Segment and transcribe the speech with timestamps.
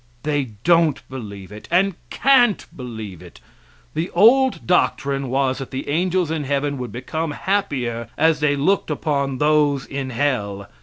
[0.23, 3.39] They don't believe it, and can't believe it.
[3.93, 8.89] The old doctrine was that the angels in heaven would become happier as they looked
[8.89, 10.67] upon those in hell.